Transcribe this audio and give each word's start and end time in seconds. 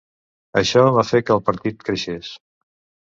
Això 0.61 0.85
va 0.95 1.03
fer 1.09 1.21
que 1.27 1.35
el 1.35 1.43
partit 1.51 1.87
creixés. 1.91 2.33